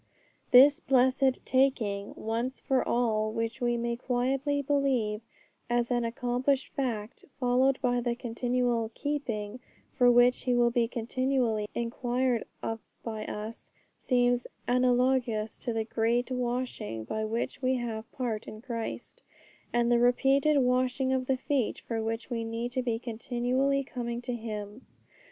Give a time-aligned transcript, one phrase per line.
[0.49, 5.21] This blessed 'taking,' once for all, which we may quietly believe
[5.69, 9.59] as an accomplished fact, followed by the continual 'keeping,'
[9.93, 16.31] for which He will be continually inquired of by us, seems analogous to the great
[16.31, 19.21] washing by which we have part in Christ,
[19.71, 24.19] and the repeated washing of the feet for which we need to be continually coming
[24.23, 24.81] to Him.